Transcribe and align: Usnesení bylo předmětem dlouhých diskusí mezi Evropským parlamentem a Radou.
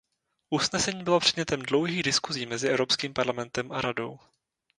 Usnesení 0.49 1.03
bylo 1.03 1.19
předmětem 1.19 1.61
dlouhých 1.61 2.03
diskusí 2.03 2.45
mezi 2.45 2.67
Evropským 2.69 3.13
parlamentem 3.13 3.71
a 3.71 3.81
Radou. 3.81 4.19